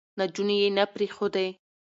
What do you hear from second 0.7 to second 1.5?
نه پرېښودې،